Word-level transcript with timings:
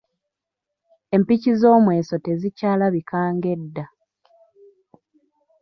Empiki 1.15 1.51
z’omweso 1.59 2.15
tezikyalabika 2.25 3.17
ng’edda. 3.35 3.85